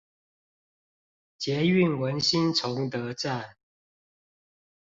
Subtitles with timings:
[1.37, 3.55] 捷運文心崇德站